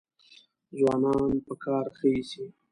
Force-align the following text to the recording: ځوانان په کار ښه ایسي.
ځوانان 0.77 1.31
په 1.45 1.53
کار 1.63 1.85
ښه 1.97 2.07
ایسي. 2.15 2.45